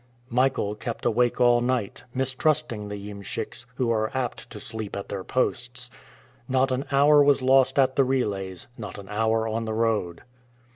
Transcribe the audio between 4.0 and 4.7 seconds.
apt to